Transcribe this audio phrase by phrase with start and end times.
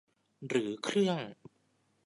[0.47, 1.19] หรือเครื่อง